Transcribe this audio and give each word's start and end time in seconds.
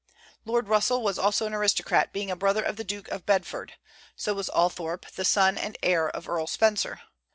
Lord 0.45 0.67
Russell 0.67 1.03
was 1.03 1.19
also 1.19 1.45
an 1.45 1.53
aristocrat, 1.53 2.11
being 2.11 2.31
a 2.31 2.35
brother 2.35 2.63
of 2.63 2.75
the 2.75 2.83
Duke 2.83 3.07
of 3.09 3.27
Bedford; 3.27 3.73
so 4.15 4.33
was 4.33 4.49
Althorp, 4.49 5.05
the 5.11 5.23
son 5.23 5.59
and 5.59 5.77
heir 5.83 6.09
of 6.09 6.27
Earl 6.27 6.47
Spencer. 6.47 7.01